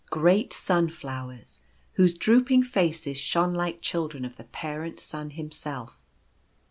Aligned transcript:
Great 0.09 0.51
Sunflowers, 0.51 1.61
whose 1.93 2.15
drooping 2.15 2.63
faces 2.63 3.19
shone 3.19 3.53
like 3.53 3.83
children 3.83 4.25
of 4.25 4.35
the 4.35 4.45
parent 4.45 4.99
Sun 4.99 5.29
himself. 5.29 6.03